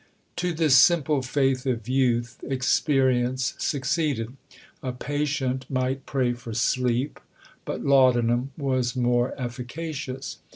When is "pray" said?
6.07-6.33